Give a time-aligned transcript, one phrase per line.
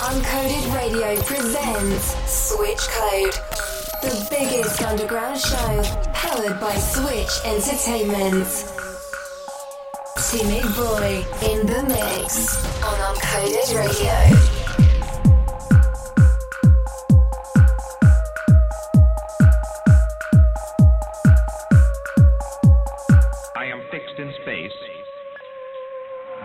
[0.00, 3.32] Uncoded Radio presents Switch Code,
[4.02, 5.82] the biggest underground show
[6.12, 8.46] powered by Switch Entertainment.
[10.30, 14.58] Timid Boy in the mix on Uncoded Radio.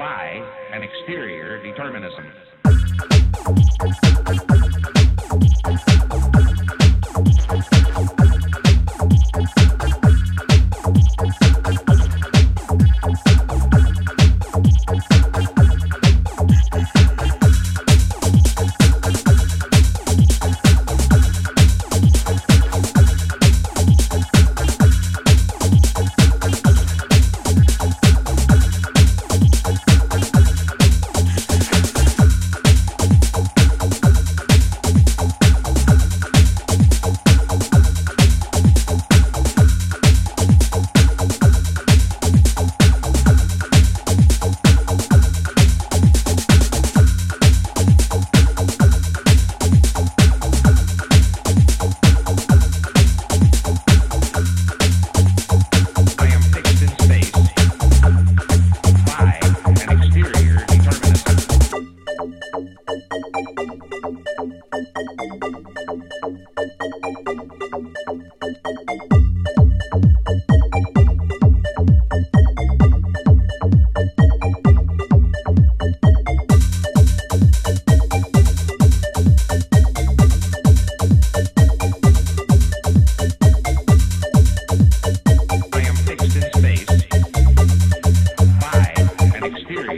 [0.03, 0.43] by
[0.73, 2.25] an exterior determinism.
[3.85, 4.52] Thank you.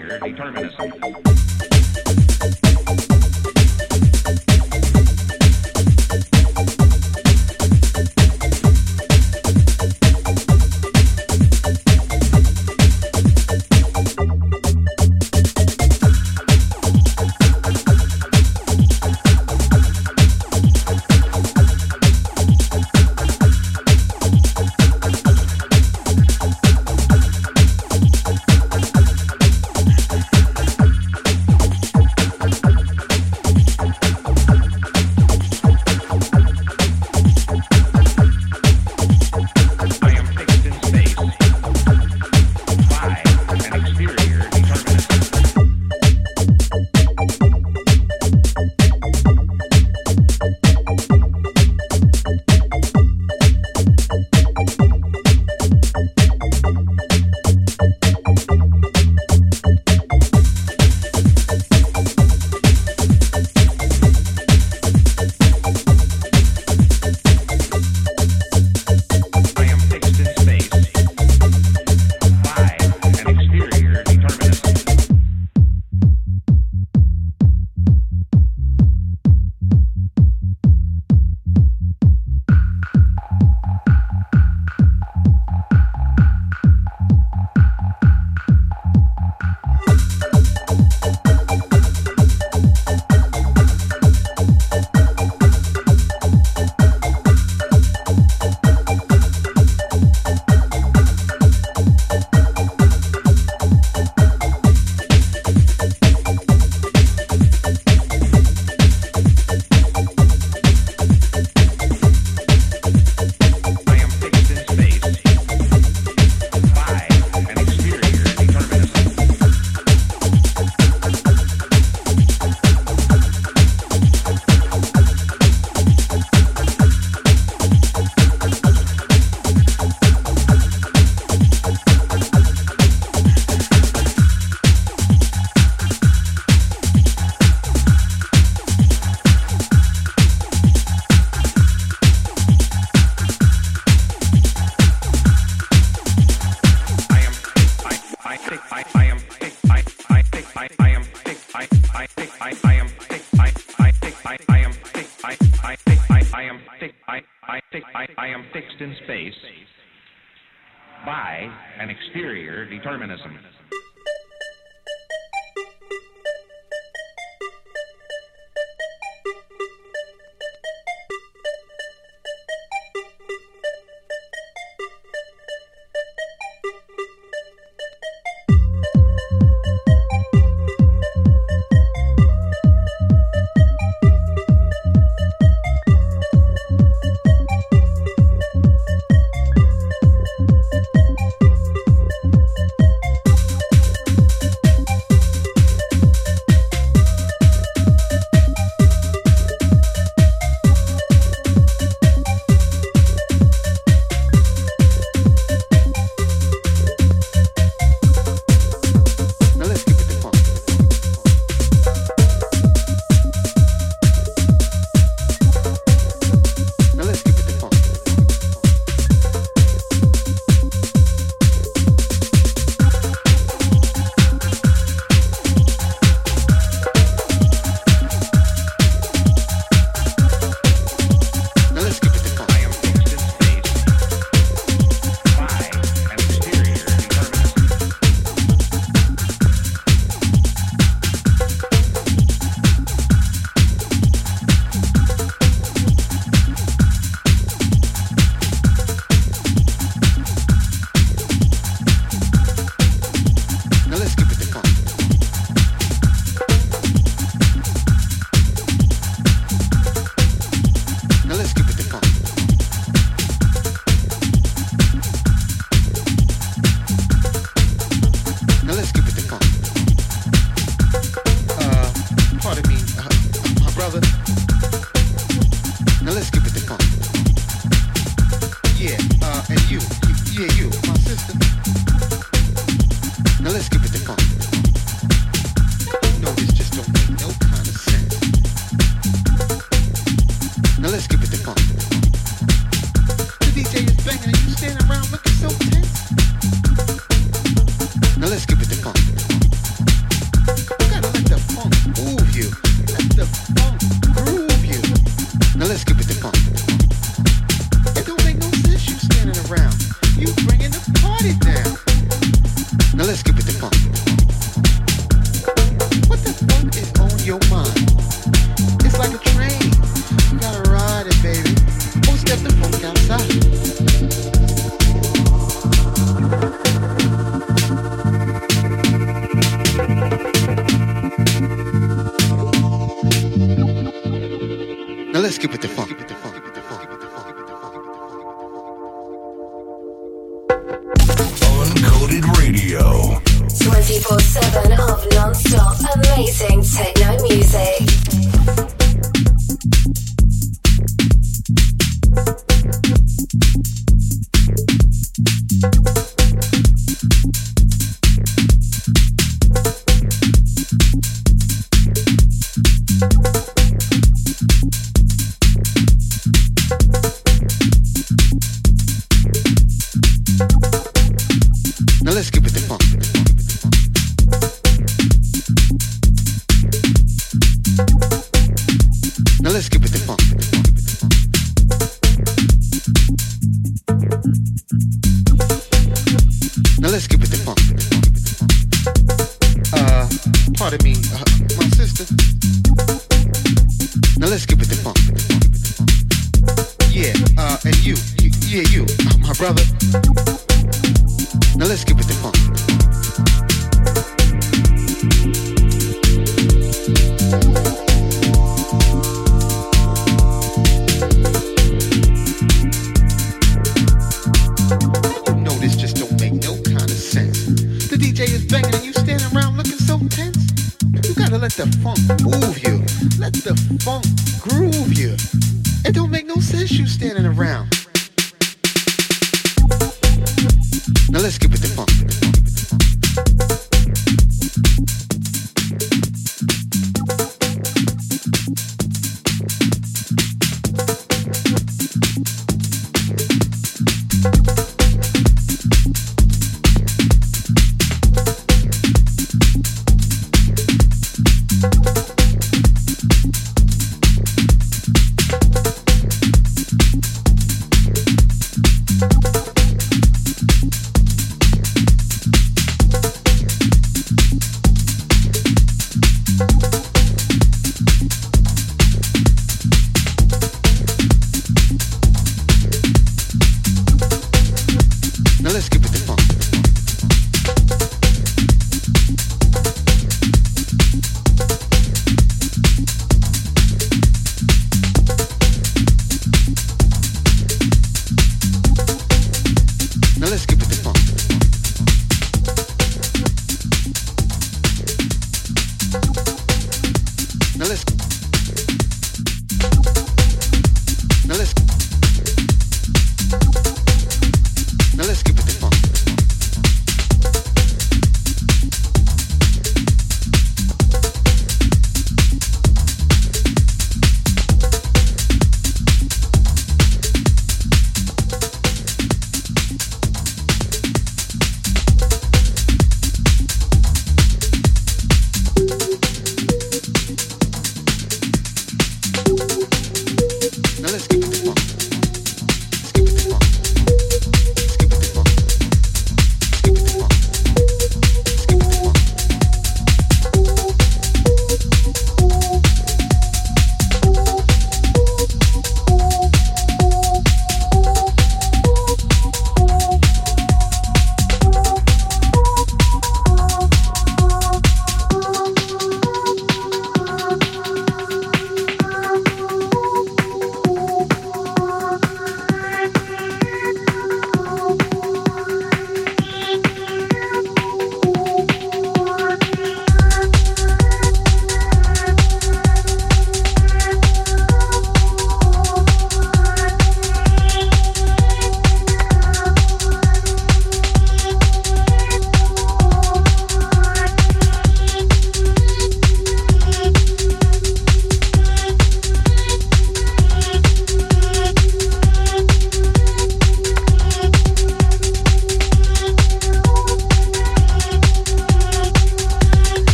[0.00, 1.71] determinism.